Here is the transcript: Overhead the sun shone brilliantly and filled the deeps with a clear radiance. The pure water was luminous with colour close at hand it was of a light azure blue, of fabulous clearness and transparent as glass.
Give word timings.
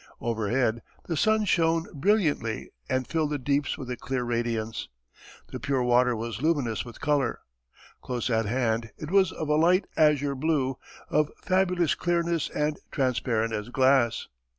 Overhead 0.19 0.81
the 1.05 1.15
sun 1.15 1.45
shone 1.45 1.85
brilliantly 1.93 2.71
and 2.89 3.05
filled 3.07 3.29
the 3.29 3.37
deeps 3.37 3.77
with 3.77 3.87
a 3.91 3.95
clear 3.95 4.23
radiance. 4.23 4.89
The 5.51 5.59
pure 5.59 5.83
water 5.83 6.15
was 6.15 6.41
luminous 6.41 6.83
with 6.83 6.99
colour 6.99 7.41
close 8.01 8.27
at 8.31 8.47
hand 8.47 8.89
it 8.97 9.11
was 9.11 9.31
of 9.31 9.47
a 9.47 9.55
light 9.55 9.85
azure 9.95 10.33
blue, 10.33 10.79
of 11.11 11.29
fabulous 11.43 11.93
clearness 11.93 12.49
and 12.49 12.79
transparent 12.91 13.53
as 13.53 13.69
glass. 13.69 14.27